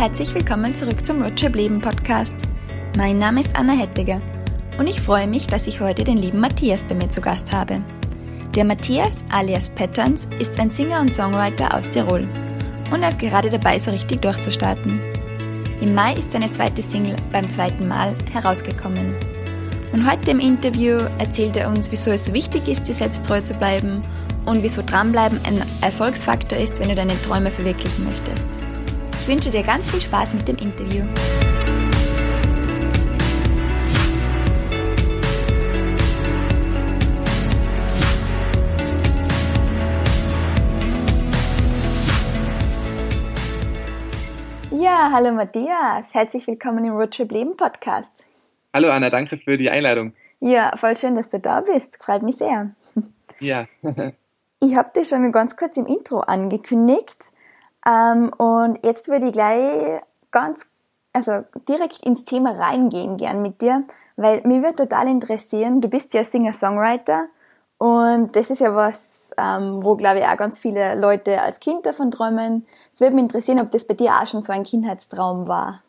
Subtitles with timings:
[0.00, 2.32] Herzlich willkommen zurück zum Roadtrip Leben Podcast.
[2.96, 4.22] Mein Name ist Anna Hettiger
[4.78, 7.84] und ich freue mich, dass ich heute den lieben Matthias bei mir zu Gast habe.
[8.54, 12.26] Der Matthias alias Patterns ist ein Singer und Songwriter aus Tirol
[12.90, 15.02] und er ist gerade dabei, so richtig durchzustarten.
[15.82, 19.14] Im Mai ist seine zweite Single beim zweiten Mal herausgekommen.
[19.92, 23.42] Und heute im Interview erzählt er uns, wieso es so wichtig ist, dir selbst treu
[23.42, 24.02] zu bleiben
[24.46, 28.59] und wieso dranbleiben ein Erfolgsfaktor ist, wenn du deine Träume verwirklichen möchtest.
[29.30, 31.04] Ich wünsche dir ganz viel Spaß mit dem Interview.
[44.72, 48.10] Ja, hallo Matthias, herzlich willkommen im Roadtrip Leben Podcast.
[48.74, 50.12] Hallo Anna, danke für die Einladung.
[50.40, 52.72] Ja, voll schön, dass du da bist, freut mich sehr.
[53.38, 53.66] Ja.
[54.60, 57.30] ich habe dich schon ganz kurz im Intro angekündigt
[57.86, 60.00] ähm, und jetzt würde ich gleich
[60.30, 60.66] ganz,
[61.12, 63.84] also direkt ins Thema reingehen gern mit dir,
[64.16, 67.28] weil mich würde total interessieren, du bist ja Singer-Songwriter
[67.78, 71.86] und das ist ja was, ähm, wo glaube ich auch ganz viele Leute als Kind
[71.86, 72.66] davon träumen.
[72.94, 75.82] Es würde mich interessieren, ob das bei dir auch schon so ein Kindheitstraum war.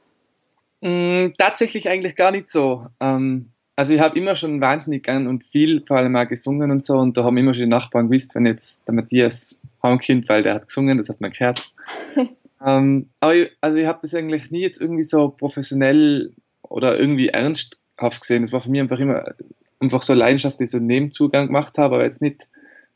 [0.79, 2.87] Mm, tatsächlich eigentlich gar nicht so.
[3.01, 6.83] Ähm, also ich habe immer schon wahnsinnig gern und viel vor allem auch gesungen und
[6.83, 10.43] so und da haben immer schon die Nachbarn gewusst, wenn jetzt der Matthias Haunkind, weil
[10.43, 11.73] der hat gesungen, das hat man gehört.
[12.65, 17.29] ähm, aber ich, also ich habe das eigentlich nie jetzt irgendwie so professionell oder irgendwie
[17.29, 18.43] ernsthaft gesehen.
[18.43, 19.33] Das war für mich einfach immer
[19.81, 22.47] einfach so Leidenschaft, die ich so Nebenzugang gemacht habe, aber jetzt nicht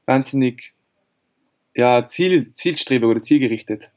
[0.05, 0.73] wahnsinnig
[1.75, 3.91] ja, Ziel, zielstrebig oder zielgerichtet.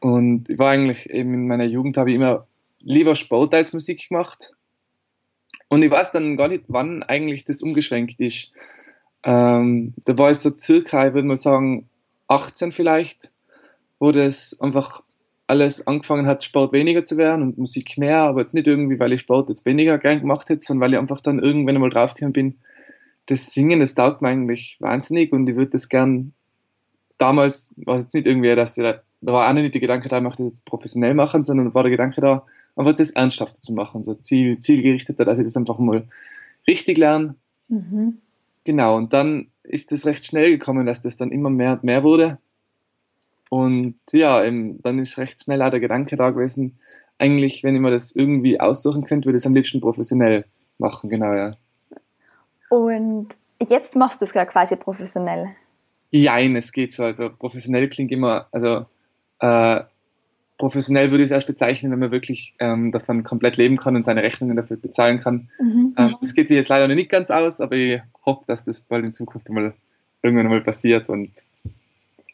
[0.00, 2.46] Und ich war eigentlich eben in meiner Jugend habe ich immer
[2.80, 4.52] lieber Sport als Musik gemacht.
[5.68, 8.52] Und ich weiß dann gar nicht, wann eigentlich das umgeschwenkt ist.
[9.22, 11.88] Ähm, da war ich so circa, ich würde mal sagen,
[12.28, 13.30] 18 vielleicht,
[13.98, 15.02] wo das einfach
[15.46, 19.14] alles angefangen hat, Sport weniger zu werden und Musik mehr, aber jetzt nicht irgendwie, weil
[19.14, 22.34] ich Sport jetzt weniger gern gemacht hätte, sondern weil ich einfach dann irgendwann einmal draufgekommen
[22.34, 22.58] bin,
[23.26, 26.32] das Singen, das taugt mir eigentlich wahnsinnig und ich würde das gern,
[27.16, 30.08] damals war es jetzt nicht irgendwie, dass ich da, da war auch nicht der Gedanke
[30.08, 32.44] da, ich möchte das professionell machen, sondern war der Gedanke da,
[32.76, 36.06] einfach das ernsthafter zu machen, so ziel, zielgerichteter, dass ich das einfach mal
[36.66, 37.34] richtig lerne.
[37.68, 38.18] Mhm.
[38.64, 42.02] Genau, und dann ist es recht schnell gekommen, dass das dann immer mehr und mehr
[42.02, 42.38] wurde
[43.48, 46.78] und ja, eben, dann ist recht schnell auch der Gedanke da gewesen,
[47.18, 50.44] eigentlich, wenn ich mir das irgendwie aussuchen könnte, würde ich es am liebsten professionell
[50.78, 51.56] machen, genau, ja.
[52.70, 53.28] Und
[53.66, 55.48] jetzt machst du es quasi professionell?
[56.10, 57.04] Jein, es geht so.
[57.04, 58.86] Also professionell klingt immer, also
[59.40, 59.80] äh,
[60.58, 64.02] professionell würde ich es erst bezeichnen, wenn man wirklich ähm, davon komplett leben kann und
[64.02, 65.48] seine Rechnungen dafür bezahlen kann.
[65.60, 65.94] Mhm.
[65.96, 68.82] Ähm, das geht sich jetzt leider noch nicht ganz aus, aber ich hoffe, dass das
[68.82, 69.72] bald in Zukunft mal
[70.22, 71.30] irgendwann mal passiert und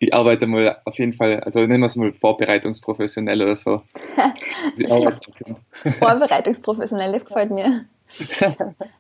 [0.01, 3.83] ich arbeite mal auf jeden Fall, also nennen wir es mal vorbereitungsprofessionell oder so.
[5.99, 7.85] Vorbereitungsprofessionell, das gefällt mir.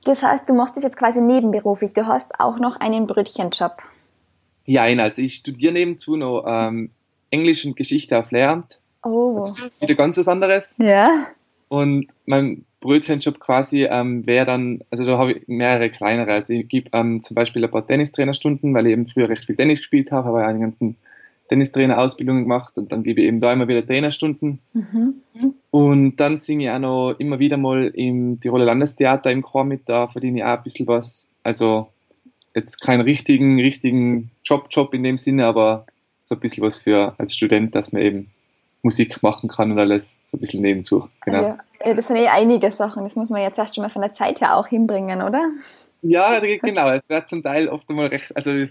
[0.04, 1.92] Das heißt, du machst das jetzt quasi nebenberuflich.
[1.92, 3.82] Du hast auch noch einen Brötchenjob.
[4.66, 6.90] Ja, also ich studiere nebenzu noch ähm,
[7.30, 8.80] Englisch und Geschichte auf Lehramt.
[9.04, 9.54] Oh.
[9.56, 10.76] Das ist wieder ganz was anderes.
[10.78, 11.26] Ja.
[11.68, 16.32] Und mein Brötchenjob quasi ähm, wäre dann, also da habe ich mehrere kleinere.
[16.32, 19.56] Also ich gebe ähm, zum Beispiel ein paar Tennistrainerstunden, weil ich eben früher recht viel
[19.56, 20.96] Tennis gespielt habe, habe ich eine ganzen
[21.48, 24.60] Tennistrainer-Ausbildungen gemacht und dann gebe ich eben da immer wieder Trainerstunden.
[24.72, 25.14] Mhm.
[25.70, 29.88] Und dann singe ich auch noch immer wieder mal im Tiroler Landestheater im Chor mit,
[29.88, 31.26] da verdiene ich auch ein bisschen was.
[31.42, 31.88] Also
[32.54, 35.86] jetzt keinen richtigen, richtigen Job, Job in dem Sinne, aber
[36.22, 38.30] so ein bisschen was für als Student, dass man eben
[38.84, 41.08] Musik machen kann und alles so ein bisschen nebenzu.
[41.24, 41.42] Genau.
[41.42, 43.02] Ja, ja, das sind eh einige Sachen.
[43.04, 45.50] Das muss man jetzt erst schon mal von der Zeit her auch hinbringen, oder?
[46.02, 46.90] Ja, genau.
[46.90, 48.66] Es wird zum Teil oft einmal recht, also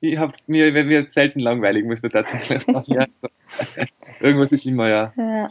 [0.00, 2.92] ich habe mir, wenn mir selten langweilig, muss man tatsächlich sagen.
[2.92, 3.06] ja.
[4.20, 5.12] Irgendwas ist immer, ja.
[5.16, 5.48] ja.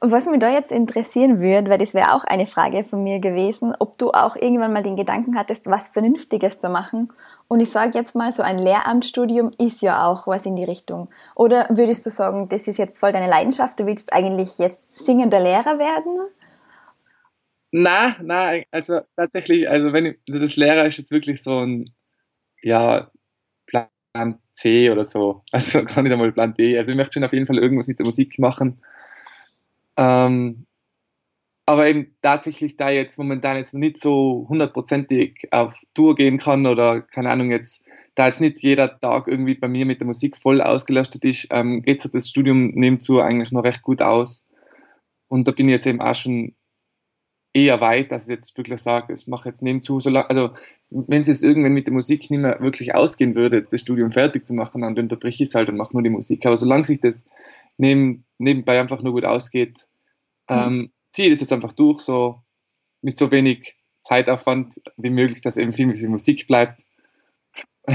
[0.00, 3.20] Und was mich da jetzt interessieren würde, weil das wäre auch eine Frage von mir
[3.20, 7.12] gewesen, ob du auch irgendwann mal den Gedanken hattest, was Vernünftiges zu machen.
[7.52, 11.10] Und ich sage jetzt mal, so ein Lehramtsstudium ist ja auch was in die Richtung.
[11.34, 15.38] Oder würdest du sagen, das ist jetzt voll deine Leidenschaft, du willst eigentlich jetzt singender
[15.38, 16.30] Lehrer werden?
[17.70, 21.90] Na, na, also tatsächlich, also wenn ich, das Lehrer ist jetzt wirklich so ein,
[22.62, 23.10] ja,
[23.66, 25.42] Plan C oder so.
[25.52, 26.78] Also gar nicht einmal Plan B.
[26.78, 28.80] Also ich möchte schon auf jeden Fall irgendwas mit der Musik machen
[29.98, 30.64] ähm,
[31.64, 37.02] aber eben tatsächlich da jetzt momentan jetzt nicht so hundertprozentig auf Tour gehen kann oder
[37.02, 40.60] keine Ahnung jetzt, da jetzt nicht jeder Tag irgendwie bei mir mit der Musik voll
[40.60, 44.48] ausgelastet ist, ähm, geht so das Studium nebenzu eigentlich noch recht gut aus.
[45.28, 46.54] Und da bin ich jetzt eben auch schon
[47.54, 50.50] eher weit, dass ich jetzt wirklich sage, ich mache jetzt nebenzu, so lang, also
[50.90, 54.44] wenn es jetzt irgendwann mit der Musik nicht mehr wirklich ausgehen würde, das Studium fertig
[54.44, 56.44] zu machen, dann unterbreche ich es halt und mache nur die Musik.
[56.44, 57.24] Aber solange sich das
[57.76, 59.86] neben, nebenbei einfach nur gut ausgeht,
[60.48, 60.56] mhm.
[60.56, 62.40] ähm, ziehe das jetzt einfach durch, so
[63.02, 66.82] mit so wenig Zeitaufwand wie möglich, dass eben viel mit Musik bleibt.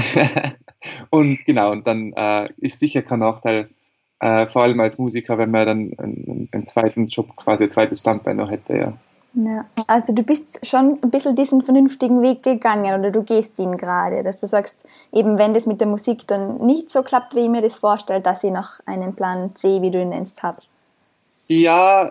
[1.10, 3.70] und genau, und dann äh, ist sicher kein Nachteil,
[4.20, 8.00] äh, vor allem als Musiker, wenn man dann einen, einen zweiten Job, quasi ein zweites
[8.00, 8.98] Standbein noch hätte, ja.
[9.34, 13.76] Ja, also du bist schon ein bisschen diesen vernünftigen Weg gegangen oder du gehst ihn
[13.76, 17.40] gerade, dass du sagst, eben wenn das mit der Musik dann nicht so klappt, wie
[17.40, 20.56] ich mir das vorstelle, dass ich noch einen Plan C, wie du ihn nennst, habe.
[21.46, 22.10] Ja,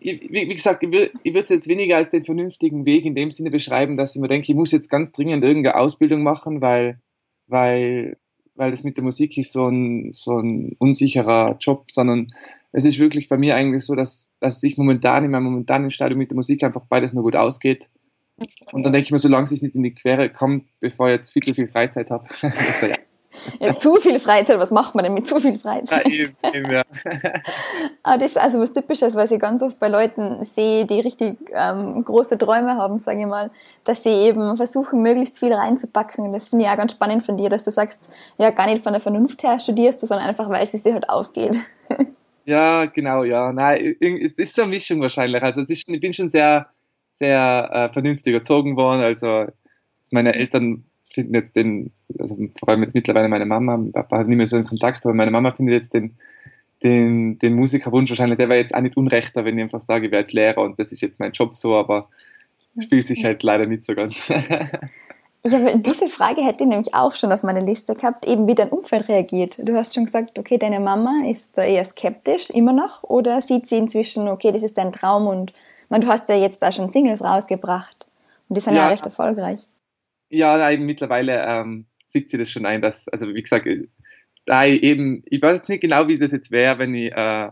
[0.00, 0.88] wie, gesagt, ich,
[1.22, 4.20] ich würde es jetzt weniger als den vernünftigen Weg in dem Sinne beschreiben, dass ich
[4.20, 7.00] mir denke, ich muss jetzt ganz dringend irgendeine Ausbildung machen, weil,
[7.46, 8.16] weil,
[8.54, 12.28] weil das mit der Musik ist so ein, so ein unsicherer Job, sondern
[12.72, 16.18] es ist wirklich bei mir eigentlich so, dass, dass sich momentan in meinem momentanen Stadium
[16.18, 17.88] mit der Musik einfach beides nur gut ausgeht.
[18.72, 21.32] Und dann denke ich mir, solange es nicht in die Quere kommt, bevor ich jetzt
[21.32, 22.98] viel zu viel Freizeit habe, das wäre ja
[23.60, 26.06] ja, zu viel Freizeit, was macht man denn mit zu viel Freizeit?
[26.06, 26.82] Ja, eben, eben, ja.
[28.02, 31.36] Aber das ist also was Typisches, was ich ganz oft bei Leuten sehe, die richtig
[31.52, 33.50] ähm, große Träume haben, sage ich mal,
[33.84, 36.26] dass sie eben versuchen, möglichst viel reinzupacken.
[36.26, 38.02] Und das finde ich auch ganz spannend von dir, dass du sagst,
[38.38, 41.08] ja, gar nicht von der Vernunft her studierst du, sondern einfach, weil es sich halt
[41.08, 41.56] ausgeht.
[42.46, 43.52] Ja, genau, ja.
[43.52, 45.42] Nein, es ist so eine Mischung wahrscheinlich.
[45.42, 46.68] Also ich bin schon sehr,
[47.10, 49.02] sehr äh, vernünftig erzogen worden.
[49.02, 49.46] Also
[50.12, 50.84] meine Eltern
[51.16, 54.56] finden jetzt den, also vor allem jetzt mittlerweile meine Mama, Papa hat nicht mehr so
[54.56, 56.16] einen Kontakt, aber meine Mama findet jetzt den,
[56.82, 60.12] den, den Musikerwunsch wahrscheinlich, der wäre jetzt auch nicht unrechter, wenn ich einfach sage, ich
[60.12, 62.08] wäre jetzt Lehrer und das ist jetzt mein Job so, aber
[62.78, 64.16] spielt sich halt leider nicht so ganz.
[65.42, 68.56] Ich habe diese Frage hätte ich nämlich auch schon auf meiner Liste gehabt, eben wie
[68.56, 69.54] dein Umfeld reagiert.
[69.58, 73.68] Du hast schon gesagt, okay, deine Mama ist da eher skeptisch immer noch oder sieht
[73.68, 75.52] sie inzwischen, okay, das ist dein Traum und
[75.88, 78.06] man, du hast ja jetzt da schon Singles rausgebracht
[78.48, 79.60] und die sind ja, ja recht erfolgreich.
[80.28, 83.66] Ja, nein, mittlerweile ähm, sieht sie das schon ein, dass, also wie gesagt,
[84.44, 87.50] da ich eben, ich weiß jetzt nicht genau, wie das jetzt wäre, wenn ich, äh,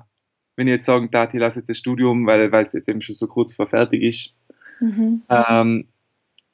[0.56, 3.16] wenn ich jetzt sagen darf, ich lasse jetzt das Studium, weil es jetzt eben schon
[3.16, 4.34] so kurz vor fertig ist.
[4.80, 5.22] Mhm.
[5.28, 5.88] Ähm,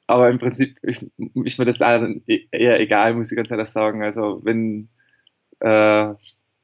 [0.07, 1.05] aber im Prinzip ist,
[1.45, 4.03] ist mir das eher egal, muss ich ganz ehrlich sagen.
[4.03, 4.89] Also wenn,
[5.59, 6.13] äh,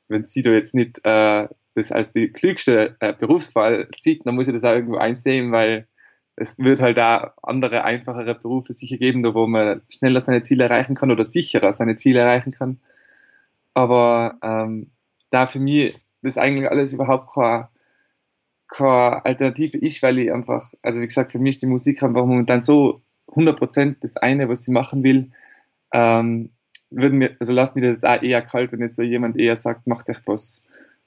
[0.10, 4.48] wenn sie da jetzt nicht äh, das als die klügste äh, Berufswahl sieht, dann muss
[4.48, 5.88] ich das auch irgendwo einsehen, weil
[6.38, 10.96] es wird halt da andere, einfachere Berufe sicher geben, wo man schneller seine Ziele erreichen
[10.96, 12.80] kann oder sicherer seine Ziele erreichen kann.
[13.74, 14.92] Aber ähm,
[15.32, 17.70] da für mich das eigentlich alles überhaupt keine,
[18.68, 22.26] keine Alternative ist, weil ich einfach, also wie gesagt, für mich ist die Musik einfach
[22.26, 25.32] momentan so 100% das eine, was sie machen will.
[25.92, 26.52] Ähm,
[26.92, 29.88] würden mir, also lassen mir das auch eher kalt, wenn jetzt so jemand eher sagt,
[29.88, 30.64] macht echt was,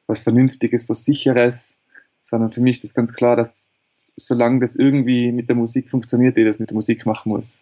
[0.09, 1.79] was Vernünftiges, was Sicheres,
[2.21, 3.71] sondern für mich ist das ganz klar, dass
[4.17, 7.61] solange das irgendwie mit der Musik funktioniert, ich das mit der Musik machen muss.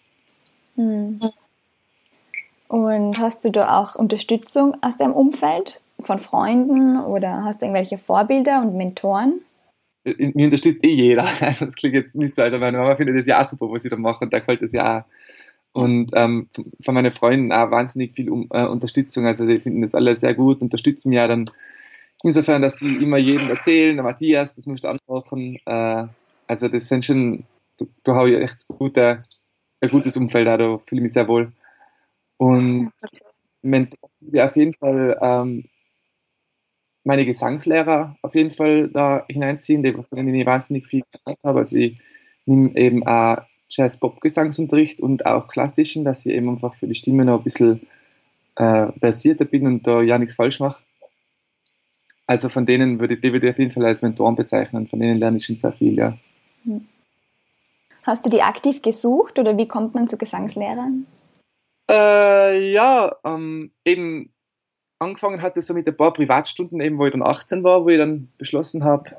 [0.76, 1.20] Hm.
[2.69, 7.96] Und hast du da auch Unterstützung aus deinem Umfeld von Freunden oder hast du irgendwelche
[7.96, 9.40] Vorbilder und Mentoren?
[10.05, 11.26] Äh, mir unterstützt eh jeder.
[11.61, 13.91] Das klingt jetzt nicht so, aber meine Mama findet das ja auch super, was ich
[13.91, 15.05] da mache und da gefällt das ja auch.
[15.73, 16.49] Und ähm,
[16.82, 19.26] von meinen Freunden auch wahnsinnig viel äh, Unterstützung.
[19.26, 21.50] Also die finden das alle sehr gut, unterstützen mich ja dann
[22.23, 25.58] insofern, dass sie immer jedem erzählen, der Matthias, das musst du anmachen.
[25.67, 26.06] Äh,
[26.49, 27.45] also das sind schon,
[28.03, 29.23] da habe ich echt gute,
[29.81, 31.53] ein gutes Umfeld, da fühle ich mich sehr wohl.
[32.37, 32.93] Und
[34.21, 35.65] ja, auf jeden Fall ähm,
[37.05, 41.61] meine Gesangslehrer auf jeden Fall da hineinziehen, die, von denen ich wahnsinnig viel gelernt habe.
[41.61, 41.99] Also ich
[42.46, 43.39] nehme eben auch
[43.70, 47.87] Jazz-Pop-Gesangsunterricht und auch klassischen, dass ich eben einfach für die Stimme noch ein bisschen
[48.56, 50.82] äh, versierter bin und da ja nichts falsch mache.
[52.27, 55.01] Also von denen würde ich, die würde ich auf jeden Fall als Mentoren bezeichnen, von
[55.01, 56.19] denen lerne ich schon sehr viel, ja.
[58.05, 61.06] Hast du die aktiv gesucht oder wie kommt man zu Gesangslehrern?
[61.91, 64.31] Äh, ja, ähm, eben
[64.98, 67.88] angefangen hat es so mit ein paar Privatstunden, eben wo ich dann 18 war, wo
[67.88, 69.17] ich dann beschlossen habe,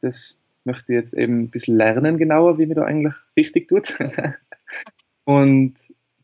[0.00, 3.98] das möchte ich jetzt eben ein bisschen lernen genauer, wie mir da eigentlich richtig tut.
[5.24, 5.74] und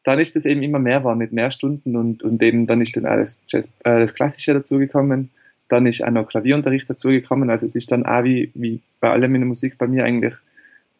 [0.04, 2.96] dann ist das eben immer mehr war mit mehr Stunden und, und eben dann ist
[2.96, 5.30] dann alles Jazz, äh, das Klassische dazugekommen.
[5.68, 7.50] Dann ist auch noch Klavierunterricht dazugekommen.
[7.50, 10.34] Also es ist dann auch wie, wie bei allem in der Musik bei mir eigentlich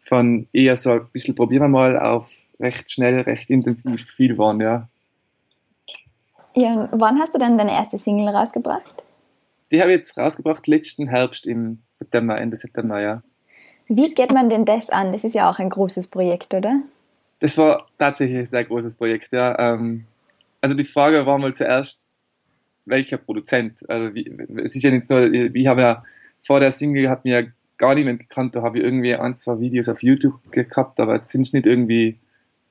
[0.04, 2.30] von eher so ein bisschen probieren wir mal auf
[2.60, 4.88] recht schnell, recht intensiv viel waren, ja.
[6.54, 9.04] Ja, und wann hast du dann deine erste Single rausgebracht?
[9.70, 13.22] Die habe ich jetzt rausgebracht letzten Herbst im September, Ende September, ja.
[13.88, 15.12] Wie geht man denn das an?
[15.12, 16.80] Das ist ja auch ein großes Projekt, oder?
[17.40, 19.58] Das war tatsächlich ein sehr großes Projekt, ja.
[19.58, 20.06] Ähm,
[20.60, 22.05] also die Frage war mal zuerst,
[22.86, 23.88] welcher Produzent?
[23.88, 26.04] Also wie, es ist ja nicht so, ich habe ja
[26.40, 29.88] vor der Single hat mir gar niemand gekannt, da habe ich irgendwie ein, zwei Videos
[29.88, 32.18] auf YouTube gehabt, aber es sind nicht irgendwie,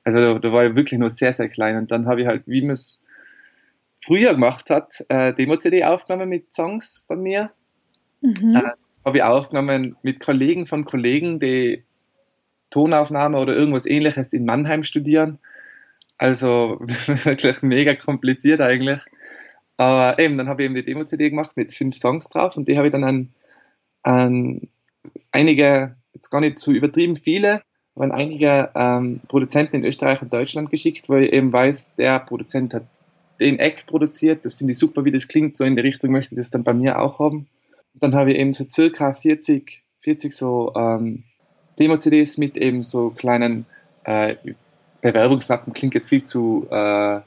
[0.04, 2.42] also da, da war ich wirklich nur sehr, sehr klein und dann habe ich halt,
[2.46, 3.02] wie man es
[4.04, 7.50] früher gemacht hat, äh, Demo-CD aufgenommen mit Songs von mir.
[8.20, 8.56] Mhm.
[8.56, 8.70] Äh,
[9.04, 11.84] Habe ich aufgenommen mit Kollegen von Kollegen, die
[12.70, 15.38] Tonaufnahme oder irgendwas ähnliches in Mannheim studieren.
[16.18, 16.78] Also
[17.24, 19.00] wirklich mega kompliziert eigentlich.
[19.76, 22.76] Aber eben, dann habe ich eben die Demo-CD gemacht mit fünf Songs drauf und die
[22.76, 23.28] habe ich dann an,
[24.02, 24.68] an
[25.32, 27.62] einige, jetzt gar nicht so übertrieben viele,
[27.94, 32.18] aber an einige ähm, Produzenten in Österreich und Deutschland geschickt, weil ich eben weiß, der
[32.20, 32.86] Produzent hat
[33.40, 36.34] den Act produziert, das finde ich super, wie das klingt, so in die Richtung möchte
[36.34, 37.48] ich das dann bei mir auch haben.
[37.92, 41.22] Und dann habe ich eben so circa 40, 40 so ähm,
[41.78, 43.66] Demo-CDs mit eben so kleinen
[44.04, 44.36] äh,
[45.02, 47.20] Bewerbungsmappen, klingt jetzt viel zu äh,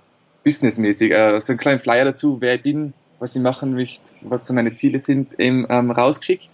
[0.43, 4.45] businessmäßig, äh, so einen kleinen Flyer dazu, wer ich bin, was ich machen möchte, was
[4.45, 6.49] so meine Ziele sind, eben ähm, rausgeschickt.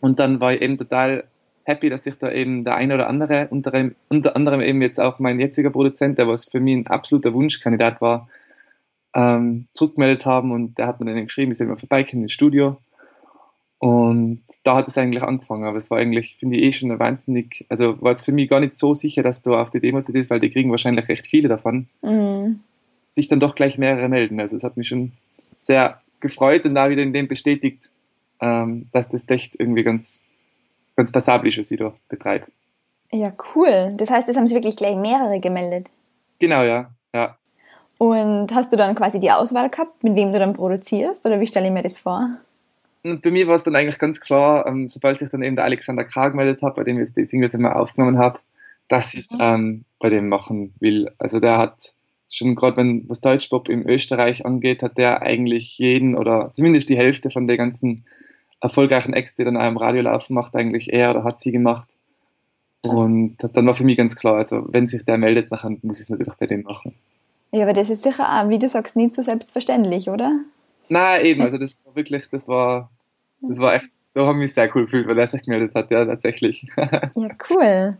[0.00, 1.24] Und dann war ich eben total
[1.64, 3.72] happy, dass sich da eben der eine oder andere, unter,
[4.08, 8.00] unter anderem eben jetzt auch mein jetziger Produzent, der was für mich ein absoluter Wunschkandidat
[8.00, 8.28] war,
[9.14, 12.80] ähm, zurückgemeldet haben und der hat mir dann geschrieben, ich soll mal vorbeikommen ins Studio.
[13.80, 17.64] Und da hat es eigentlich angefangen, aber es war eigentlich, finde ich, eh schon wahnsinnig,
[17.70, 20.28] also war es für mich gar nicht so sicher, dass du auf die Demos ist,
[20.28, 22.60] weil die kriegen wahrscheinlich recht viele davon, mhm.
[23.12, 24.38] sich dann doch gleich mehrere melden.
[24.38, 25.12] Also es hat mich schon
[25.56, 27.88] sehr gefreut und da wieder in dem bestätigt,
[28.40, 30.24] ähm, dass das echt irgendwie ganz,
[30.94, 32.48] ganz passabel ist, was ich da betreibe.
[33.10, 33.94] Ja, cool.
[33.96, 35.88] Das heißt, es haben sich wirklich gleich mehrere gemeldet.
[36.38, 36.90] Genau, ja.
[37.14, 37.38] ja.
[37.96, 41.46] Und hast du dann quasi die Auswahl gehabt, mit wem du dann produzierst oder wie
[41.46, 42.28] stelle ich mir das vor?
[43.02, 45.64] Und bei mir war es dann eigentlich ganz klar, ähm, sobald sich dann eben der
[45.64, 46.28] Alexander K.
[46.28, 48.40] gemeldet hat, bei dem ich jetzt die Singles immer aufgenommen habe,
[48.88, 49.38] dass ich es mhm.
[49.40, 51.10] ähm, bei dem machen will.
[51.18, 51.94] Also der hat
[52.28, 56.96] schon gerade, wenn was Deutschpop in Österreich angeht, hat der eigentlich jeden oder zumindest die
[56.96, 58.04] Hälfte von der ganzen
[58.60, 61.88] erfolgreichen Acts, die dann auch im Radio laufen, macht eigentlich er oder hat sie gemacht.
[62.82, 66.04] Und dann war für mich ganz klar, also wenn sich der meldet, dann muss ich
[66.04, 66.94] es natürlich bei dem machen.
[67.52, 70.40] Ja, aber das ist sicher auch, wie du sagst, nicht so selbstverständlich, oder?
[70.90, 72.90] Nein, eben, also das war wirklich, das war,
[73.40, 76.04] das war echt, da haben mich sehr cool gefühlt, weil er sich gemeldet hat, ja,
[76.04, 76.66] tatsächlich.
[76.76, 77.96] ja, cool.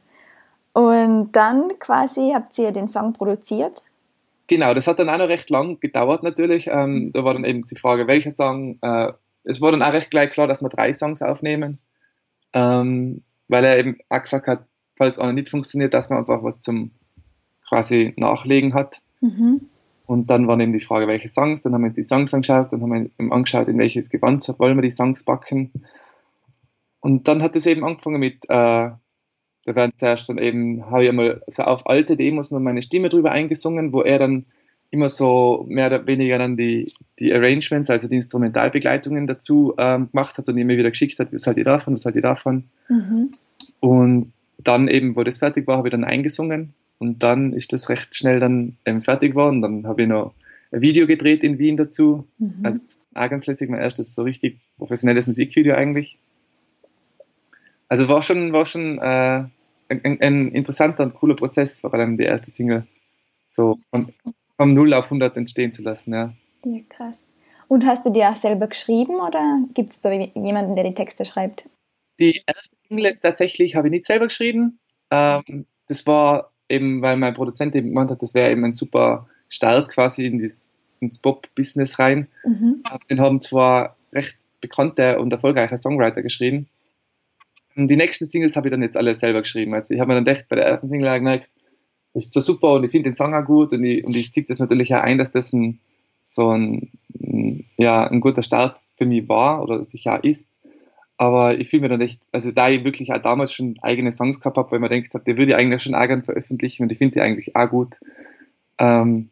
[0.73, 3.85] Und dann quasi habt ihr den Song produziert?
[4.49, 6.67] Genau, das hat dann auch noch recht lang gedauert natürlich.
[6.67, 8.79] Ähm, da war dann eben die Frage, welcher Song.
[8.83, 9.13] Äh,
[9.45, 11.79] es war dann auch recht gleich klar, dass wir drei Songs aufnehmen,
[12.53, 14.65] ähm, weil er eben auch gesagt hat,
[14.97, 16.91] falls einer nicht funktioniert, dass man einfach was zum
[17.69, 19.01] quasi Nachlegen hat.
[19.21, 19.61] Mhm.
[20.11, 21.63] Und dann war eben die Frage, welche Songs.
[21.63, 24.77] Dann haben wir uns die Songs angeschaut, dann haben wir angeschaut, in welches Gewand wollen
[24.77, 25.71] wir die Songs backen.
[26.99, 28.97] Und dann hat es eben angefangen mit, äh, da
[29.67, 33.31] werden zuerst dann eben, habe ich einmal so auf alte Demos nur meine Stimme drüber
[33.31, 34.47] eingesungen, wo er dann
[34.91, 40.37] immer so mehr oder weniger dann die, die Arrangements, also die Instrumentalbegleitungen dazu ähm, gemacht
[40.39, 42.65] hat und mir wieder geschickt hat, was halt ihr davon, was halt ihr davon.
[42.89, 43.31] Mhm.
[43.79, 47.89] Und dann eben, wo das fertig war, habe ich dann eingesungen und dann ist das
[47.89, 49.63] recht schnell dann ähm, fertig geworden.
[49.63, 50.35] Dann habe ich noch
[50.71, 52.29] ein Video gedreht in Wien dazu.
[52.37, 52.61] Mhm.
[52.63, 52.81] Also
[53.15, 56.19] auch ganz lässig, mein erstes so richtig professionelles Musikvideo eigentlich.
[57.89, 59.45] Also war schon, war schon äh,
[59.89, 62.87] ein, ein, interessanter und cooler Prozess, vor allem die erste Single
[63.47, 64.07] so von,
[64.59, 66.13] von 0 auf 100 entstehen zu lassen.
[66.13, 66.35] Ja.
[66.67, 67.27] ja, krass.
[67.67, 71.25] Und hast du die auch selber geschrieben oder gibt es da jemanden, der die Texte
[71.25, 71.67] schreibt?
[72.19, 74.79] Die erste Single tatsächlich habe ich nicht selber geschrieben.
[75.11, 79.27] Ähm, das war eben, weil mein Produzent eben gemeint hat, das wäre eben ein super
[79.49, 82.29] Start quasi in das, ins Pop-Business rein.
[82.45, 82.85] Mhm.
[83.11, 86.65] Den haben zwar recht bekannte und erfolgreiche Songwriter geschrieben.
[87.75, 89.75] Und die nächsten Singles habe ich dann jetzt alle selber geschrieben.
[89.75, 91.51] Also ich habe mir dann echt bei der ersten Single gemerkt,
[92.15, 94.33] das ist so super und ich finde den Song auch gut und ich, und ich
[94.33, 95.81] ziehe das natürlich auch ein, dass das ein,
[96.23, 96.93] so ein,
[97.79, 100.49] ja, ein guter Start für mich war oder sicher ist.
[101.21, 104.41] Aber ich fühle mir dann echt, also da ich wirklich auch damals schon eigene Songs
[104.41, 107.13] gehabt habe, weil man denkt, der würde ich eigentlich schon auch veröffentlichen und ich finde
[107.13, 108.01] die eigentlich auch gut,
[108.79, 109.29] ähm,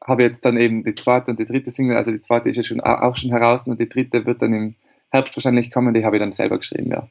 [0.00, 2.62] habe jetzt dann eben die zweite und die dritte Single, also die zweite ist ja
[2.62, 4.74] schon auch schon heraus und die dritte wird dann im
[5.10, 7.08] Herbst wahrscheinlich kommen, die habe ich dann selber geschrieben, ja.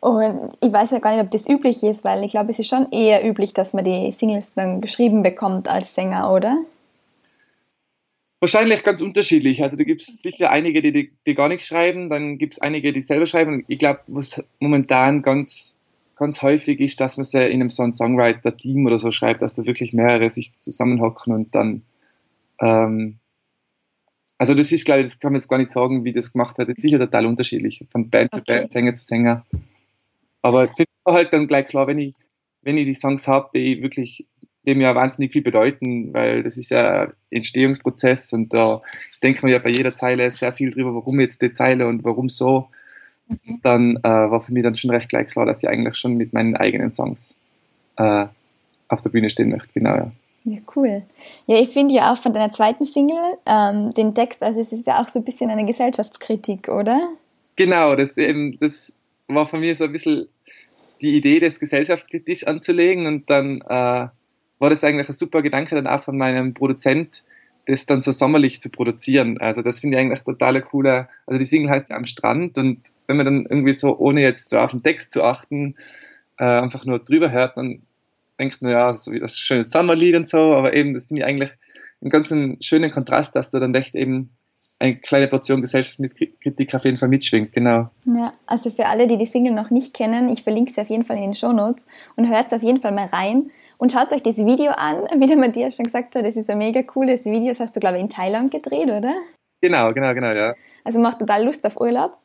[0.00, 2.68] Und ich weiß ja gar nicht, ob das üblich ist, weil ich glaube, es ist
[2.68, 6.58] schon eher üblich, dass man die Singles dann geschrieben bekommt als Sänger, oder?
[8.42, 9.62] Wahrscheinlich ganz unterschiedlich.
[9.62, 12.92] Also da gibt es sicher einige, die, die, gar nicht schreiben, dann gibt es einige,
[12.92, 13.64] die selber schreiben.
[13.68, 15.78] Ich glaube, was momentan ganz,
[16.16, 19.42] ganz häufig ist, dass man es ja in einem so ein Songwriter-Team oder so schreibt,
[19.42, 21.82] dass da wirklich mehrere sich zusammenhocken und dann
[22.58, 23.20] ähm,
[24.38, 26.58] also das ist, glaube ich, das kann man jetzt gar nicht sagen, wie das gemacht
[26.58, 26.68] hat.
[26.68, 28.40] Das ist sicher total unterschiedlich, von Band okay.
[28.40, 29.46] zu Band, Sänger zu Sänger.
[30.42, 32.16] Aber ich finde halt dann gleich klar, wenn ich,
[32.62, 34.26] wenn ich die Songs habe, die wirklich
[34.66, 38.80] dem ja wahnsinnig viel bedeuten, weil das ist ja Entstehungsprozess und da
[39.22, 42.28] denkt man ja bei jeder Zeile sehr viel drüber, warum jetzt die Zeile und warum
[42.28, 42.68] so.
[43.28, 43.60] Mhm.
[43.62, 46.32] Dann äh, war für mich dann schon recht gleich klar, dass ich eigentlich schon mit
[46.32, 47.36] meinen eigenen Songs
[47.96, 48.26] äh,
[48.88, 49.94] auf der Bühne stehen möchte, genau.
[49.96, 50.12] Ja.
[50.44, 51.02] Ja, cool.
[51.46, 54.88] Ja, ich finde ja auch von deiner zweiten Single ähm, den Text, also es ist
[54.88, 57.00] ja auch so ein bisschen eine Gesellschaftskritik, oder?
[57.54, 58.92] Genau, das, eben, das
[59.28, 60.26] war von mir so ein bisschen
[61.00, 64.08] die Idee, das gesellschaftskritisch anzulegen und dann äh,
[64.62, 67.24] war das eigentlich ein super Gedanke dann auch von meinem Produzent,
[67.66, 69.38] das dann so sommerlich zu produzieren.
[69.38, 71.08] Also das finde ich eigentlich total cooler.
[71.26, 72.78] Also die Single heißt ja am Strand und
[73.08, 75.74] wenn man dann irgendwie so, ohne jetzt so auf den Text zu achten,
[76.38, 77.82] äh, einfach nur drüber hört, dann
[78.38, 81.50] denkt, naja, so wie das schöne Sommerlied und so, aber eben, das finde ich eigentlich
[82.00, 82.32] einen ganz
[82.64, 84.30] schönen Kontrast, dass da dann echt eben
[84.78, 87.90] eine kleine Portion Gesellschaftskritik auf jeden Fall mitschwingt, genau.
[88.04, 91.04] Ja, also für alle, die die Single noch nicht kennen, ich verlinke sie auf jeden
[91.04, 93.50] Fall in den Show Notes und hört auf jeden Fall mal rein
[93.82, 96.58] und schaut euch das Video an, wie der Matthias schon gesagt hat, das ist ein
[96.58, 99.12] mega cooles Video, das hast du glaube ich in Thailand gedreht, oder?
[99.60, 100.54] Genau, genau, genau, ja.
[100.84, 102.16] Also macht total Lust auf Urlaub.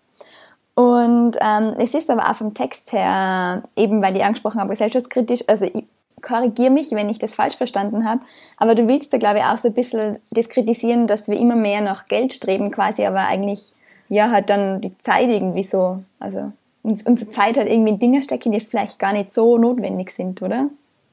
[0.75, 5.45] Und ähm, es ist aber auch vom Text her, eben weil ich angesprochen habe, gesellschaftskritisch,
[5.47, 5.85] also ich,
[6.21, 8.21] korrigiere mich, wenn ich das falsch verstanden habe,
[8.57, 11.55] aber du willst da, glaube ich, auch so ein bisschen das kritisieren, dass wir immer
[11.55, 13.63] mehr nach Geld streben quasi, aber eigentlich,
[14.09, 16.51] ja, halt dann die Zeit irgendwie so, also
[16.83, 20.69] unsere Zeit halt irgendwie in Dinge stecken, die vielleicht gar nicht so notwendig sind, oder?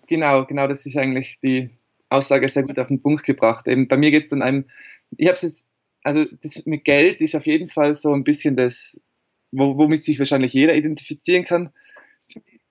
[0.06, 1.70] Genau, genau, das ist eigentlich die
[2.10, 3.66] Aussage sehr gut auf den Punkt gebracht.
[3.66, 4.66] Eben bei mir geht es dann einem,
[5.16, 8.56] ich habe es jetzt, also das mit Geld ist auf jeden Fall so ein bisschen
[8.56, 9.00] das,
[9.52, 11.70] womit sich wahrscheinlich jeder identifizieren kann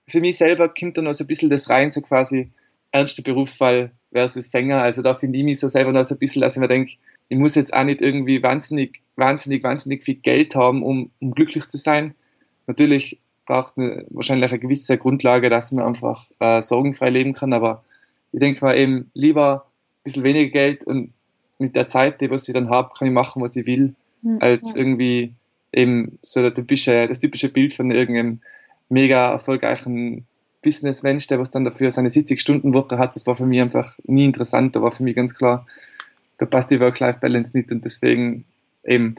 [0.07, 2.51] für mich selber kommt dann noch so ein bisschen das rein, so quasi
[2.91, 4.81] ernster Berufsfall versus Sänger.
[4.81, 6.93] Also da finde ich mich so selber noch so ein bisschen, dass ich mir denke,
[7.29, 11.67] ich muss jetzt auch nicht irgendwie wahnsinnig, wahnsinnig, wahnsinnig viel Geld haben, um, um glücklich
[11.67, 12.13] zu sein.
[12.67, 17.83] Natürlich braucht eine, wahrscheinlich eine gewisse Grundlage, dass man einfach äh, sorgenfrei leben kann, aber
[18.31, 21.13] ich denke mal eben lieber ein bisschen weniger Geld und
[21.59, 24.37] mit der Zeit, die was ich dann habe, kann ich machen, was ich will, mhm.
[24.41, 25.33] als irgendwie
[25.71, 28.41] eben so der typische, das typische Bild von irgendeinem
[28.89, 30.25] mega erfolgreichen
[30.61, 34.75] Businessmensch, der was dann dafür seine 70-Stunden-Woche hat, das war für mich einfach nie interessant.
[34.75, 35.65] Da war für mich ganz klar,
[36.37, 38.45] da passt die Work-Life-Balance nicht und deswegen
[38.83, 39.15] eben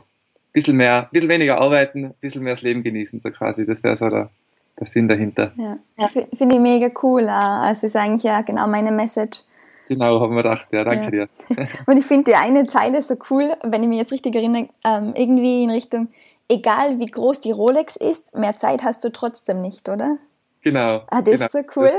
[0.54, 3.66] bisschen mehr, ein bisschen weniger arbeiten, ein bisschen mehr das Leben genießen, so quasi.
[3.66, 4.30] Das wäre so der,
[4.78, 5.52] der Sinn dahinter.
[5.56, 6.06] Ja, ja.
[6.06, 7.28] finde ich mega cool.
[7.28, 9.40] Also ist eigentlich ja genau meine Message.
[9.86, 11.10] Genau, haben wir gedacht, ja, danke ja.
[11.10, 11.28] dir.
[11.86, 15.12] Und ich finde die eine Zeile so cool, wenn ich mich jetzt richtig erinnere, ähm,
[15.14, 16.08] irgendwie in Richtung,
[16.48, 20.16] egal wie groß die Rolex ist, mehr Zeit hast du trotzdem nicht, oder?
[20.62, 21.02] Genau.
[21.08, 21.44] Ah, das genau.
[21.44, 21.92] ist so cool.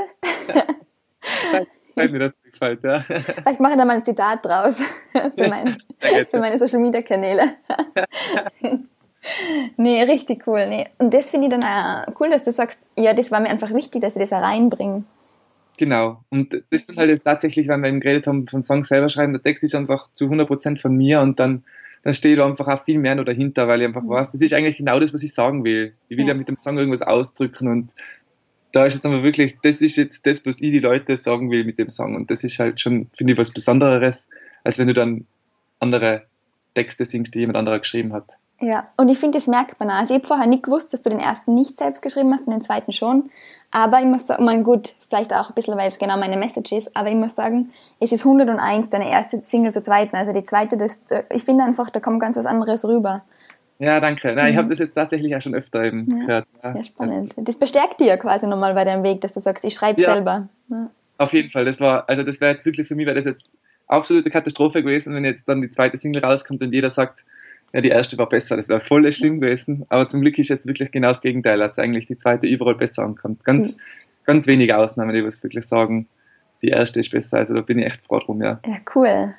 [1.93, 3.01] Weil mir das gefällt, ja.
[3.01, 7.53] Vielleicht mache ich da mal ein Zitat draus für, mein, für meine Social Media Kanäle.
[9.77, 10.67] nee, richtig cool.
[10.67, 10.87] Nee.
[10.97, 13.73] Und das finde ich dann auch cool, dass du sagst, ja, das war mir einfach
[13.73, 15.03] wichtig, dass ich das auch reinbringe.
[15.77, 16.21] Genau.
[16.29, 19.33] Und das ist halt jetzt tatsächlich, wenn wir eben geredet haben, von Songs selber schreiben,
[19.33, 21.63] der Text ist einfach zu 100% von mir und dann
[22.05, 24.09] dann steht einfach auch viel mehr noch dahinter, weil ich einfach mhm.
[24.09, 25.93] weiß, das ist eigentlich genau das, was ich sagen will.
[26.07, 27.95] Ich will ja, ja mit dem Song irgendwas ausdrücken und
[28.75, 31.63] da ist jetzt aber wirklich, das ist jetzt das, was ich die Leute sagen will
[31.63, 32.13] mit dem Song.
[32.13, 34.27] Und das ist halt schon, finde ich, was Besonderes,
[34.65, 35.25] als wenn du dann
[35.79, 36.23] andere
[36.73, 38.38] Texte singst, die jemand anderer geschrieben hat.
[38.59, 39.95] Ja, und ich finde, das merkt man auch.
[39.95, 42.53] Also ich habe vorher nicht gewusst, dass du den ersten nicht selbst geschrieben hast und
[42.53, 43.29] den zweiten schon.
[43.71, 46.73] Aber ich muss sagen, mein gut, vielleicht auch ein bisschen, weil es genau meine Message
[46.73, 50.17] ist, aber ich muss sagen, es ist 101 deine erste Single zur zweiten.
[50.17, 53.23] Also die zweite, das, ich finde einfach, da kommt ganz was anderes rüber.
[53.79, 54.33] Ja, danke.
[54.33, 54.51] Nein, mhm.
[54.51, 56.25] Ich habe das jetzt tatsächlich auch schon öfter eben ja.
[56.25, 56.47] gehört.
[56.63, 56.75] Ja.
[56.75, 57.33] ja, spannend.
[57.38, 60.13] Das bestärkt dir ja quasi nochmal bei deinem Weg, dass du sagst, ich schreibe ja.
[60.13, 60.49] selber.
[60.69, 60.89] Ja.
[61.17, 61.65] Auf jeden Fall.
[61.65, 63.57] Das war, also das wäre jetzt wirklich für mich, wäre das jetzt
[63.88, 67.25] absolute Katastrophe gewesen, wenn jetzt dann die zweite Single rauskommt und jeder sagt,
[67.73, 68.55] ja, die erste war besser.
[68.55, 69.85] Das wäre voll schlimm gewesen.
[69.89, 73.03] Aber zum Glück ist jetzt wirklich genau das Gegenteil, dass eigentlich die zweite überall besser
[73.03, 73.43] ankommt.
[73.43, 73.81] Ganz, mhm.
[74.25, 76.07] ganz wenige Ausnahmen, die was wirklich sagen,
[76.61, 77.39] die erste ist besser.
[77.39, 78.59] Also da bin ich echt froh drum, ja.
[78.65, 79.35] Ja, cool.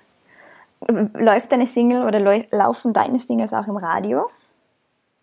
[0.89, 2.21] Läuft deine Single oder
[2.51, 4.29] laufen deine Singles auch im Radio?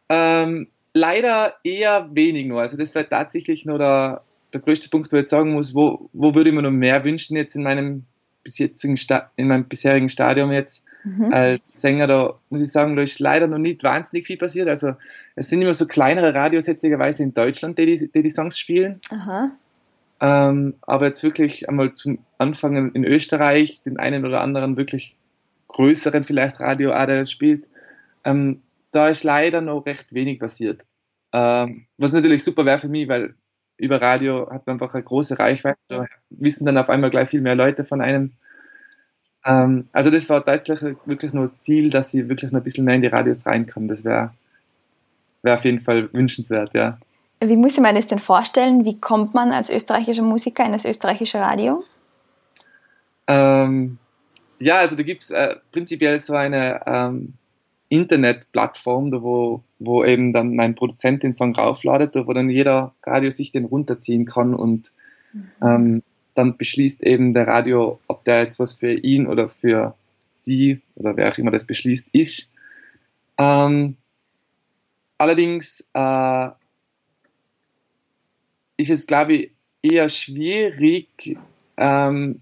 [0.10, 2.62] Ähm, leider eher wenig nur.
[2.62, 4.22] Also das wäre tatsächlich nur der,
[4.54, 7.04] der größte Punkt, wo ich jetzt sagen muss, wo, wo würde ich mir noch mehr
[7.04, 8.06] wünschen jetzt in meinem
[8.44, 8.98] bis jetzigen
[9.38, 11.32] in meinem bisherigen Stadium jetzt mhm.
[11.34, 14.68] als Sänger, da muss ich sagen, da ist leider noch nicht wahnsinnig viel passiert.
[14.68, 14.94] Also
[15.36, 19.00] es sind immer so kleinere Radios jetzigerweise in Deutschland, die die, die, die Songs spielen.
[20.20, 25.16] Ähm, aber jetzt wirklich einmal zum Anfang in Österreich, den einen oder anderen wirklich
[25.74, 27.68] größeren vielleicht Radio, das spielt,
[28.24, 30.86] ähm, da ist leider noch recht wenig passiert.
[31.34, 33.36] Ähm, was natürlich super wäre für mich, weil
[33.78, 37.42] über Radio hat man einfach eine große Reichweite, da wissen dann auf einmal gleich viel
[37.42, 38.34] mehr Leute von einem.
[39.46, 42.86] Ähm, also das war tatsächlich wirklich nur das Ziel, dass sie wirklich noch ein bisschen
[42.86, 43.90] mehr in die Radios reinkommen.
[43.90, 44.32] Das wäre
[45.42, 46.98] wär auf jeden Fall wünschenswert, ja.
[47.42, 48.86] Wie muss ich mir das denn vorstellen?
[48.86, 51.84] Wie kommt man als österreichischer Musiker in das österreichische Radio?
[53.28, 53.98] Ähm,
[54.64, 57.34] ja, also da gibt es äh, prinzipiell so eine ähm,
[57.90, 63.52] Internetplattform, wo, wo eben dann mein Produzent den Song raufladet, wo dann jeder Radio sich
[63.52, 64.92] den runterziehen kann und
[65.34, 65.52] mhm.
[65.62, 69.96] ähm, dann beschließt eben der Radio, ob der jetzt was für ihn oder für
[70.40, 72.50] sie oder wer auch immer das beschließt, ist.
[73.38, 73.98] Ähm,
[75.18, 76.48] allerdings äh,
[78.78, 79.52] ist es, glaube ich,
[79.84, 81.38] eher schwierig,
[81.78, 82.42] ähm,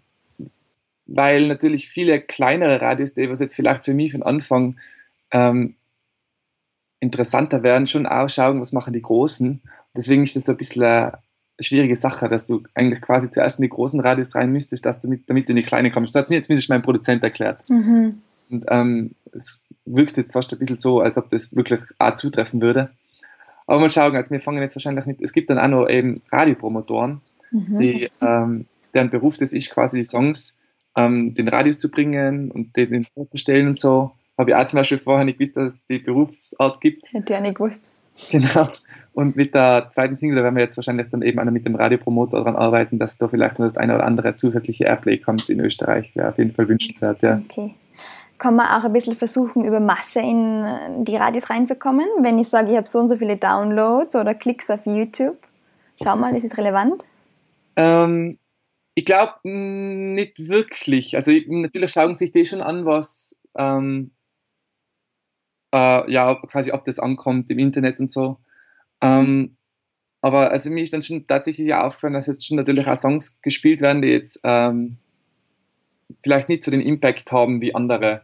[1.13, 4.77] weil natürlich viele kleinere Radios, die was jetzt vielleicht für mich von Anfang
[5.31, 5.75] ähm,
[6.99, 9.61] interessanter werden, schon auch schauen, was machen die Großen.
[9.95, 11.17] Deswegen ist das so ein bisschen eine
[11.59, 15.09] schwierige Sache, dass du eigentlich quasi zuerst in die großen Radios rein müsstest, dass du
[15.09, 16.15] mit, damit du in die kleine kommst.
[16.15, 17.69] Das hat mir jetzt zumindest mein Produzent erklärt.
[17.69, 18.21] Mhm.
[18.49, 22.61] Und ähm, es wirkt jetzt fast ein bisschen so, als ob das wirklich auch zutreffen
[22.61, 22.91] würde.
[23.67, 26.21] Aber mal schauen, also wir fangen jetzt wahrscheinlich mit, es gibt dann auch noch eben
[26.31, 27.21] Radiopromotoren,
[27.51, 27.77] mhm.
[27.77, 30.57] die, ähm, deren Beruf das ist, quasi die Songs
[30.95, 34.11] ähm, den Radios zu bringen und den, den vorzustellen und so.
[34.37, 37.11] Habe ich auch zum Beispiel vorher nicht gewusst, dass es die Berufsart gibt.
[37.13, 37.91] Hätte ich auch nicht gewusst.
[38.29, 38.67] Genau.
[39.13, 42.37] Und mit der zweiten Single, da werden wir jetzt wahrscheinlich dann eben mit dem Radiopromoter
[42.37, 46.15] daran arbeiten, dass da vielleicht noch das eine oder andere zusätzliche Airplay kommt in Österreich.
[46.15, 47.41] Wäre auf jeden Fall wünschenswert, ja.
[47.49, 47.73] Okay.
[48.37, 52.07] Kann man auch ein bisschen versuchen, über Masse in die Radios reinzukommen?
[52.21, 55.37] Wenn ich sage, ich habe so und so viele Downloads oder Klicks auf YouTube,
[56.01, 57.05] schau mal, ist es relevant?
[57.75, 58.37] Ähm,
[58.95, 61.15] ich glaube nicht wirklich.
[61.15, 64.11] Also natürlich schauen sich die schon an, was ähm,
[65.73, 68.37] äh, ja quasi ob das ankommt im Internet und so.
[69.01, 69.55] Ähm,
[70.21, 73.81] aber also mir ist dann schon tatsächlich aufgefallen, dass jetzt schon natürlich auch Songs gespielt
[73.81, 74.97] werden, die jetzt ähm,
[76.23, 78.21] vielleicht nicht so den Impact haben wie andere.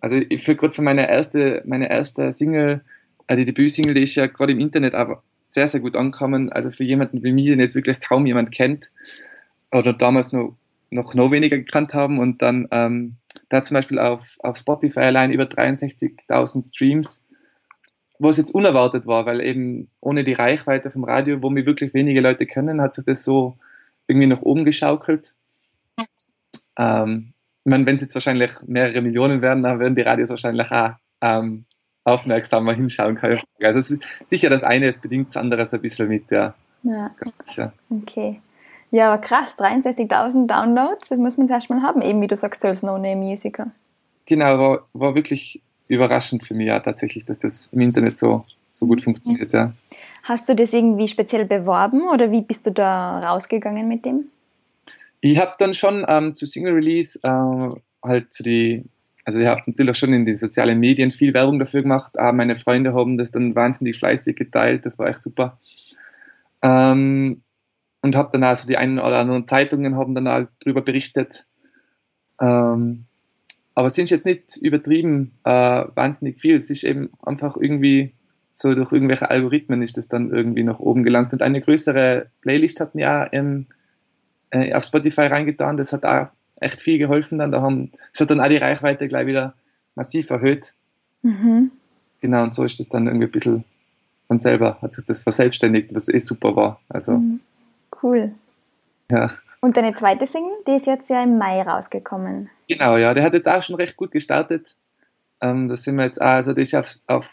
[0.00, 2.82] Also ich für gerade für meine erste, meine erste Single,
[3.26, 6.52] äh, die Debütsingle, die ist ja gerade im Internet aber sehr, sehr gut angekommen.
[6.52, 8.92] Also für jemanden wie mich, den jetzt wirklich kaum jemand kennt,
[9.72, 10.56] oder damals noch,
[10.90, 13.16] noch, noch weniger gekannt haben und dann ähm,
[13.48, 17.24] da zum Beispiel auf, auf Spotify allein über 63.000 Streams,
[18.18, 22.20] was jetzt unerwartet war, weil eben ohne die Reichweite vom Radio, wo mir wirklich wenige
[22.20, 23.56] Leute kennen, hat sich das so
[24.06, 25.34] irgendwie nach oben geschaukelt.
[26.76, 27.32] Ähm,
[27.64, 30.92] ich meine, wenn es jetzt wahrscheinlich mehrere Millionen werden, dann werden die Radios wahrscheinlich auch
[31.20, 31.64] ähm,
[32.04, 33.38] aufmerksamer hinschauen, sagen.
[33.60, 36.54] Also sicher das eine, es bedingt das andere so ein bisschen mit, ja.
[36.82, 37.10] Ja,
[37.44, 37.72] sicher.
[37.90, 38.40] Okay.
[38.90, 42.82] Ja, krass, 63.000 Downloads, das muss man erst mal haben, eben wie du sagst, als
[42.82, 43.70] No-Name-Musiker.
[44.26, 48.86] Genau, war, war wirklich überraschend für mich ja tatsächlich, dass das im Internet so, so
[48.86, 49.72] gut funktioniert, ja.
[50.24, 54.26] Hast du das irgendwie speziell beworben oder wie bist du da rausgegangen mit dem?
[55.20, 58.84] Ich habe dann schon ähm, zu Single Release äh, halt zu die,
[59.24, 62.18] also ich habe natürlich schon in den sozialen Medien viel Werbung dafür gemacht.
[62.18, 65.58] Auch meine Freunde haben das dann wahnsinnig fleißig geteilt, das war echt super.
[66.62, 67.42] Ähm,
[68.02, 71.46] und habe dann also die einen oder anderen Zeitungen haben dann halt darüber berichtet.
[72.40, 73.04] Ähm,
[73.74, 75.50] aber es sind jetzt nicht übertrieben äh,
[75.94, 76.56] wahnsinnig viel.
[76.56, 78.14] Es ist eben einfach irgendwie
[78.52, 81.32] so durch irgendwelche Algorithmen ist das dann irgendwie nach oben gelangt.
[81.32, 83.66] Und eine größere Playlist hat mir auch ähm,
[84.50, 85.76] äh, auf Spotify reingetan.
[85.76, 86.28] Das hat auch
[86.60, 87.38] echt viel geholfen.
[87.38, 89.54] Dann da haben, es hat dann auch die Reichweite gleich wieder
[89.94, 90.74] massiv erhöht.
[91.22, 91.70] Mhm.
[92.20, 93.64] Genau, und so ist das dann irgendwie ein bisschen
[94.26, 96.80] von selber, hat sich das verselbstständigt, was eh super war.
[96.88, 97.40] Also mhm.
[98.02, 98.32] Cool.
[99.10, 99.30] Ja.
[99.60, 102.48] Und deine zweite Single, die ist jetzt ja im Mai rausgekommen.
[102.68, 104.74] Genau, ja, der hat jetzt auch schon recht gut gestartet.
[105.40, 107.30] Ähm, da sind wir jetzt auch, also die ist auf, auf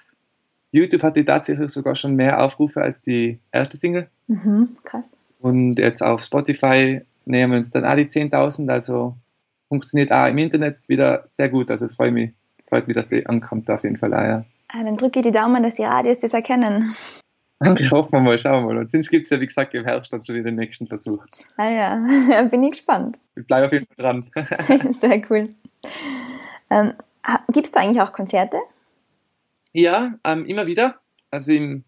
[0.72, 4.10] YouTube hat die tatsächlich sogar schon mehr Aufrufe als die erste Single.
[4.28, 5.16] Mhm, krass.
[5.40, 9.16] Und jetzt auf Spotify nähern wir uns dann auch die 10.000, also
[9.68, 11.72] funktioniert auch im Internet wieder sehr gut.
[11.72, 12.32] Also freue mich,
[12.68, 14.46] freut mich, dass die ankommt auf jeden Fall auch, ja.
[14.70, 16.90] Ah, dann drücke ich die Daumen, dass die Radios das erkennen.
[17.76, 18.80] Ich hoffe mal, schauen wir mal.
[18.80, 21.26] Und sonst gibt es ja, wie gesagt, im Herbst dann schon wieder den nächsten Versuch.
[21.58, 21.98] Ah ja,
[22.52, 23.18] bin ich gespannt.
[23.36, 24.30] Ich bleibe auf jeden Fall dran.
[24.94, 25.50] Sehr cool.
[26.70, 26.94] Ähm,
[27.52, 28.58] Gibst du eigentlich auch Konzerte?
[29.74, 30.96] Ja, ähm, immer wieder.
[31.30, 31.84] Also im,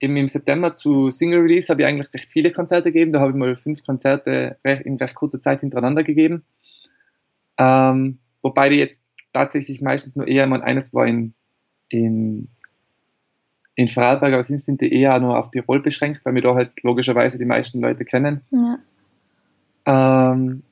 [0.00, 3.12] eben im September zu Single Release habe ich eigentlich recht viele Konzerte gegeben.
[3.12, 6.44] Da habe ich mal fünf Konzerte in recht kurzer Zeit hintereinander gegeben.
[7.58, 11.34] Ähm, wobei die jetzt tatsächlich meistens nur eher mal eines war in,
[11.88, 12.48] in
[13.74, 17.38] in Vorarlberg, aber sind die eher nur auf Tirol beschränkt, weil wir da halt logischerweise
[17.38, 18.42] die meisten Leute kennen.
[18.50, 20.32] Ja.
[20.32, 20.62] Ähm,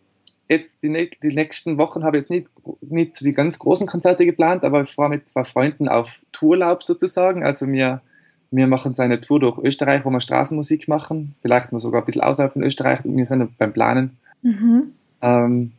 [0.48, 2.48] jetzt die, die, nächsten Wochen habe ich jetzt nicht,
[2.82, 7.42] nicht die ganz großen Konzerte geplant, aber ich fahre mit zwei Freunden auf Tourlaub sozusagen.
[7.42, 8.02] Also wir,
[8.50, 12.06] wir machen so eine Tour durch Österreich, wo wir Straßenmusik machen, vielleicht noch sogar ein
[12.06, 13.00] bisschen außerhalb von Österreich.
[13.04, 14.18] Wir sind beim Planen.
[14.42, 14.92] Mhm.
[15.22, 15.72] Ähm,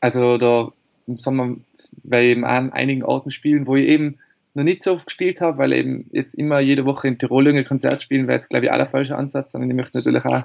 [0.00, 0.72] also da
[1.06, 1.56] im Sommer
[2.02, 4.18] werde ich eben an einigen Orten spielen, wo ich eben
[4.56, 7.64] noch nicht so oft gespielt habe, weil eben jetzt immer jede Woche in Tirol ein
[7.64, 10.44] Konzert spielen wäre jetzt, glaube ich, auch der falsche Ansatz, sondern ich möchte natürlich auch,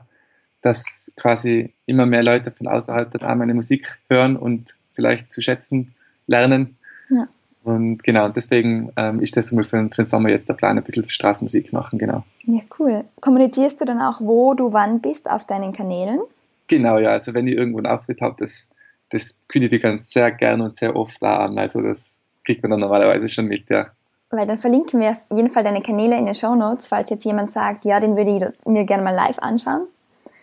[0.62, 5.42] dass quasi immer mehr Leute von außerhalb dann auch meine Musik hören und vielleicht zu
[5.42, 5.96] schätzen
[6.28, 6.78] lernen.
[7.10, 7.28] Ja.
[7.64, 10.84] Und genau, deswegen ähm, ist das mal für, für, den Sommer jetzt der Plan, ein
[10.84, 12.24] bisschen Straßenmusik machen, genau.
[12.44, 13.06] Ja, cool.
[13.22, 16.20] Kommunizierst du dann auch, wo du wann bist auf deinen Kanälen?
[16.68, 17.12] Genau, ja.
[17.12, 18.72] Also wenn ihr irgendwo einen Auftritt habt, das,
[19.10, 21.58] das kündigt ihr ganz sehr gern und sehr oft da an.
[21.60, 23.92] Also das kriegt man dann normalerweise schon mit, ja.
[24.32, 27.26] Weil dann verlinken wir auf jeden Fall deine Kanäle in den Show Notes, falls jetzt
[27.26, 29.88] jemand sagt, ja, den würde ich mir gerne mal live anschauen.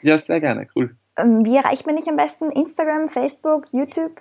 [0.02, 0.94] Ja, sehr gerne, cool.
[1.16, 2.50] Ähm, wie erreicht man dich am besten?
[2.50, 4.20] Instagram, Facebook, YouTube?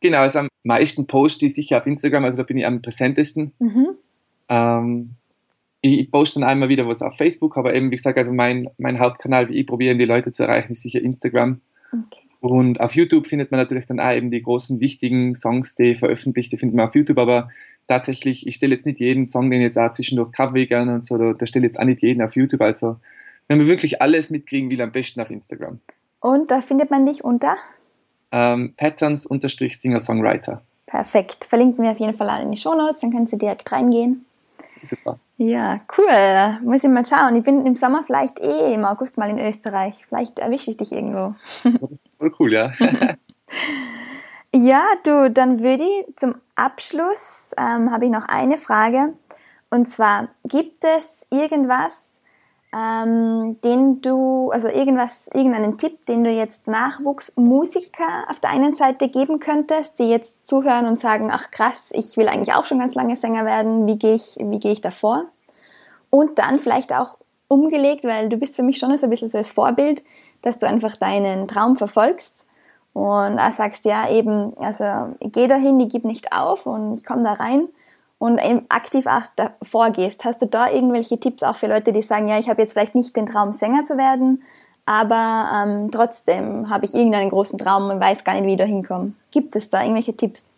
[0.00, 3.52] Genau, also am meisten poste ich sicher auf Instagram, also da bin ich am präsentesten.
[3.58, 3.88] Mhm.
[4.48, 5.10] Ähm,
[5.80, 9.00] ich poste dann einmal wieder was auf Facebook, aber eben, wie gesagt, also mein, mein
[9.00, 11.60] Hauptkanal, wie ich probiere, die Leute zu erreichen, ist sicher Instagram.
[11.92, 12.21] Okay.
[12.42, 16.50] Und auf YouTube findet man natürlich dann auch eben die großen, wichtigen Songs, die veröffentlicht,
[16.50, 17.50] die findet man auf YouTube, aber
[17.86, 21.16] tatsächlich, ich stelle jetzt nicht jeden Song, den jetzt auch zwischendurch Cover gerne und so,
[21.18, 22.96] da, da stelle jetzt auch nicht jeden auf YouTube, also
[23.46, 25.78] wenn man wirklich alles mitkriegen will, am besten auf Instagram.
[26.18, 27.54] Und da findet man dich unter?
[28.32, 30.62] Ähm, Patterns-Singer-Songwriter.
[30.86, 31.44] Perfekt.
[31.44, 34.24] Verlinken wir auf jeden Fall alle in die Show Notes, dann können Sie direkt reingehen.
[34.84, 35.18] Super.
[35.36, 36.58] Ja, cool.
[36.62, 37.36] Muss ich mal schauen.
[37.36, 40.04] Ich bin im Sommer vielleicht eh im August mal in Österreich.
[40.06, 41.34] Vielleicht erwische ich dich irgendwo.
[41.80, 42.72] Das ist voll cool, ja.
[44.54, 49.14] ja, du, dann würde ich zum Abschluss, ähm, habe ich noch eine Frage.
[49.70, 52.10] Und zwar, gibt es irgendwas,
[52.74, 59.08] ähm, den du, also irgendwas, irgendeinen Tipp, den du jetzt Nachwuchsmusiker auf der einen Seite
[59.08, 62.94] geben könntest, die jetzt zuhören und sagen, ach krass, ich will eigentlich auch schon ganz
[62.94, 65.26] lange Sänger werden, wie gehe ich, wie gehe ich davor?
[66.08, 69.38] Und dann vielleicht auch umgelegt, weil du bist für mich schon so ein bisschen so
[69.38, 70.02] das Vorbild,
[70.40, 72.46] dass du einfach deinen Traum verfolgst
[72.94, 77.22] und auch sagst, ja eben, also gehe dahin, ich gebe nicht auf und ich komme
[77.22, 77.68] da rein
[78.22, 79.24] und aktiv auch
[79.62, 80.24] vorgehst.
[80.24, 82.94] Hast du da irgendwelche Tipps auch für Leute, die sagen, ja, ich habe jetzt vielleicht
[82.94, 84.44] nicht den Traum, Sänger zu werden,
[84.86, 88.64] aber ähm, trotzdem habe ich irgendeinen großen Traum und weiß gar nicht, wie ich da
[88.64, 89.14] hinkomme.
[89.32, 90.48] Gibt es da irgendwelche Tipps?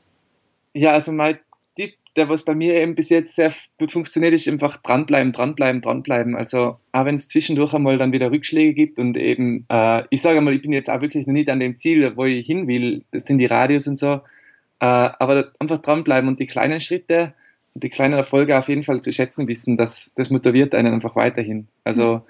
[0.75, 1.39] Ja, also mein
[1.75, 5.81] Tipp, der was bei mir eben bis jetzt sehr gut funktioniert, ist einfach dranbleiben, dranbleiben,
[5.81, 6.37] dranbleiben.
[6.37, 10.43] Also auch wenn es zwischendurch einmal dann wieder Rückschläge gibt und eben, äh, ich sage
[10.43, 13.05] mal, ich bin jetzt auch wirklich noch nicht an dem Ziel, wo ich hin will,
[13.11, 14.21] das sind die Radios und so,
[14.81, 17.33] äh, aber einfach dranbleiben und die kleinen Schritte,
[17.75, 21.67] die kleinen Erfolge auf jeden Fall zu schätzen wissen, das, das motiviert einen einfach weiterhin.
[21.83, 22.25] Also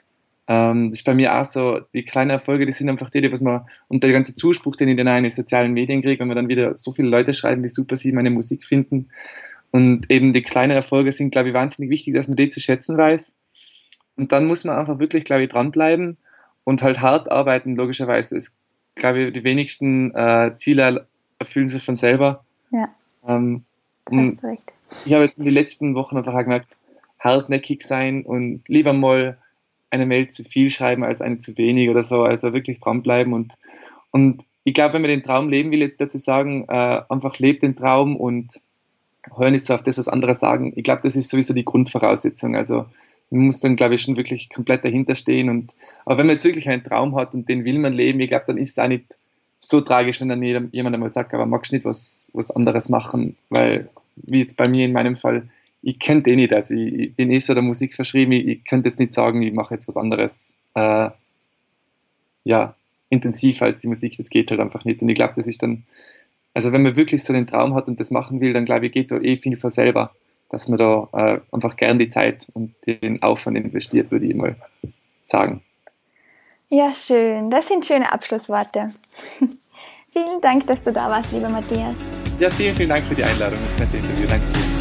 [0.47, 3.33] ähm, das ist bei mir auch so, die kleinen Erfolge, die sind einfach die, die
[3.33, 6.21] was man, und der ganze Zuspruch, den ich dann auch in den sozialen Medien kriege,
[6.21, 9.09] wenn man dann wieder so viele Leute schreiben, wie super sie meine Musik finden.
[9.71, 12.97] Und eben die kleinen Erfolge sind, glaube ich, wahnsinnig wichtig, dass man die zu schätzen
[12.97, 13.37] weiß.
[14.17, 16.17] Und dann muss man einfach wirklich, glaube ich, dranbleiben
[16.63, 18.37] und halt hart arbeiten, logischerweise.
[18.37, 18.55] Es,
[18.95, 22.45] glaube ich, die wenigsten äh, Ziele erfüllen sich von selber.
[22.71, 22.95] Ja.
[23.27, 23.65] Ähm,
[24.11, 26.77] hast recht ich habe jetzt in den letzten Wochen einfach gemerkt,
[27.19, 29.39] hartnäckig sein und lieber mal
[29.91, 32.23] eine Mail zu viel schreiben als eine zu wenig oder so.
[32.23, 33.55] Also wirklich dranbleiben und,
[34.11, 37.63] und ich glaube, wenn man den Traum leben will, jetzt dazu sagen, äh, einfach lebt
[37.63, 38.61] den Traum und
[39.37, 40.73] hör nicht so auf das, was andere sagen.
[40.75, 42.57] Ich glaube, das ist sowieso die Grundvoraussetzung.
[42.57, 42.87] Also
[43.31, 45.51] man muss dann, glaube ich, schon wirklich komplett dahinter stehen.
[45.51, 45.75] Und,
[46.07, 48.47] aber wenn man jetzt wirklich einen Traum hat und den will man leben, ich glaube,
[48.47, 49.19] dann ist es auch nicht
[49.69, 53.89] so tragisch, wenn dann jemand einmal sagt, aber magst nicht was, was anderes machen, weil
[54.17, 55.49] wie jetzt bei mir in meinem Fall,
[55.83, 56.53] ich kenne den nicht.
[56.53, 59.43] Also ich, ich, bin eh so der Musik verschrieben, ich, ich könnte jetzt nicht sagen,
[59.43, 60.57] ich mache jetzt was anderes.
[60.75, 61.11] Äh,
[62.45, 62.75] ja,
[63.11, 65.03] intensiv als die Musik, das geht halt einfach nicht.
[65.03, 65.85] Und ich glaube, das ist dann,
[66.55, 68.93] also wenn man wirklich so den Traum hat und das machen will, dann glaube ich,
[68.93, 70.13] geht da eh viel von selber,
[70.51, 74.57] dass man da äh, einfach gern die Zeit und den Aufwand investiert, würde ich mal
[75.23, 75.63] sagen.
[76.75, 77.51] Ja, schön.
[77.51, 78.89] Das sind schöne Abschlussworte.
[80.13, 81.95] Vielen Dank, dass du da warst, lieber Matthias.
[82.41, 83.61] Ja, vielen, vielen Dank für die Einladung.
[83.79, 84.27] Das Interview.
[84.27, 84.74] Danke.